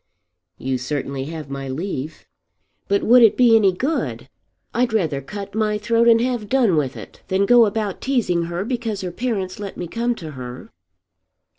"You 0.57 0.79
certainly 0.79 1.25
have 1.25 1.51
my 1.51 1.69
leave." 1.69 2.25
"But 2.87 3.03
would 3.03 3.21
it 3.21 3.37
be 3.37 3.55
any 3.55 3.71
good? 3.71 4.29
I'd 4.73 4.93
rather 4.93 5.21
cut 5.21 5.53
my 5.53 5.77
throat 5.77 6.07
and 6.07 6.19
have 6.21 6.49
done 6.49 6.75
with 6.75 6.97
it 6.97 7.21
than 7.27 7.45
go 7.45 7.67
about 7.67 8.01
teasing 8.01 8.45
her 8.45 8.65
because 8.65 9.01
her 9.01 9.11
parents 9.11 9.59
let 9.59 9.77
me 9.77 9.85
come 9.87 10.15
to 10.15 10.31
her." 10.31 10.71